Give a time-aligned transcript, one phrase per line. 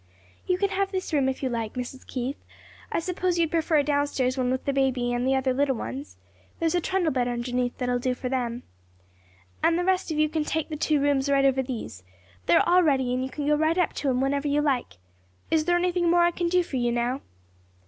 [0.47, 2.07] "You can have this room if you like, Mrs.
[2.07, 2.43] Keith;
[2.91, 6.17] I s'pose you'd prefer a downstairs one with the baby and t'other little ones?
[6.57, 8.63] There is a trundle bed underneath that'll do for them.
[9.61, 12.01] "And the rest of you can take the two rooms right over these.
[12.47, 14.97] They're all ready and you can go right up to 'em whenever you like.
[15.51, 17.21] Is there anything more I can do for you now?"